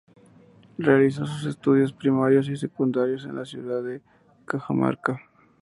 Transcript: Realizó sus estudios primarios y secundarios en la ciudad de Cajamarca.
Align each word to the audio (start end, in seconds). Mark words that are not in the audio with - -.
Realizó 0.79 1.27
sus 1.27 1.45
estudios 1.45 1.93
primarios 1.93 2.49
y 2.49 2.57
secundarios 2.57 3.23
en 3.25 3.35
la 3.35 3.45
ciudad 3.45 3.83
de 3.83 4.01
Cajamarca. 4.45 5.21